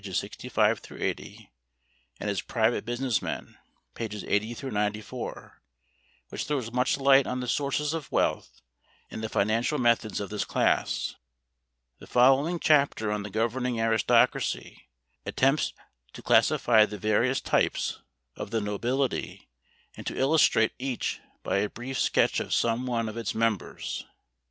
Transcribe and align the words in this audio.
65 0.03 0.81
80) 0.91 1.51
and 2.19 2.27
as 2.27 2.41
private 2.41 2.85
business 2.85 3.21
men 3.21 3.59
(pp. 3.93 4.23
80 4.27 4.71
94), 4.71 5.61
which 6.29 6.45
throws 6.45 6.71
much 6.71 6.97
light 6.97 7.27
on 7.27 7.39
the 7.39 7.47
sources 7.47 7.93
of 7.93 8.11
wealth 8.11 8.63
and 9.11 9.21
the 9.23 9.29
financial 9.29 9.77
methods 9.77 10.19
of 10.19 10.31
this 10.31 10.43
class. 10.43 11.17
The 11.99 12.07
following 12.07 12.59
chapter, 12.59 13.11
on 13.11 13.21
the 13.21 13.29
governing 13.29 13.79
aristocracy, 13.79 14.89
attempts 15.23 15.71
to 16.13 16.23
classify 16.23 16.87
the 16.87 16.97
various 16.97 17.39
types 17.39 18.01
of 18.35 18.49
the 18.49 18.59
nobility 18.59 19.49
and 19.95 20.07
to 20.07 20.17
illustrate 20.17 20.71
each 20.79 21.19
by 21.43 21.57
a 21.57 21.69
brief 21.69 21.99
sketch 21.99 22.39
of 22.39 22.55
some 22.55 22.87
one 22.87 23.07
of 23.07 23.17
its 23.17 23.35
members. 23.35 24.03